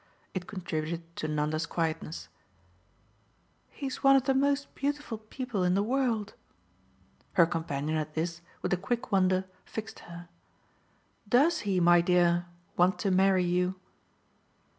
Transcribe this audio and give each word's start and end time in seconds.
It 0.33 0.47
contributed 0.47 1.15
to 1.17 1.27
Nanda's 1.27 1.67
quietness. 1.67 2.27
"He's 3.69 4.01
one 4.03 4.15
of 4.15 4.23
the 4.23 4.33
most 4.33 4.73
beautiful 4.73 5.19
people 5.19 5.61
in 5.63 5.75
the 5.75 5.83
world." 5.83 6.33
Her 7.33 7.45
companion 7.45 7.99
at 7.99 8.15
this, 8.15 8.41
with 8.63 8.73
a 8.73 8.77
quick 8.77 9.11
wonder, 9.11 9.45
fixed 9.63 9.99
her. 10.09 10.27
"DOES 11.29 11.59
he, 11.69 11.79
my 11.79 12.01
dear, 12.01 12.47
want 12.75 12.97
to 12.97 13.11
marry 13.11 13.43
you?" 13.45 13.75